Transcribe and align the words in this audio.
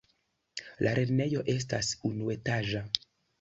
La 0.85 0.93
lernejo 0.99 1.43
estas 1.55 1.91
unuetaĝa. 2.11 2.83